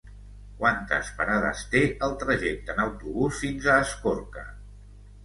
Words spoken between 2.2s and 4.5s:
trajecte en autobús fins a Escorca?